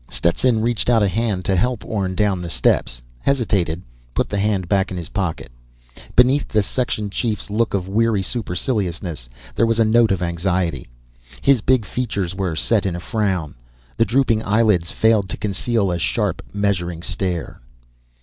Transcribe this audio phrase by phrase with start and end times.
[0.09, 3.83] Stetson reached out a hand to help Orne down the steps, hesitated,
[4.15, 5.51] put the hand back in his pocket.
[6.15, 10.87] Beneath the section chief's look of weary superciliousness there was a note of anxiety.
[11.43, 13.53] His big features were set in a frown.
[13.97, 17.61] The drooping eyelids failed to conceal a sharp, measuring stare.